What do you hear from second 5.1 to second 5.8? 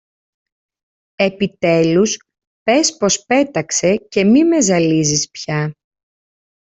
πια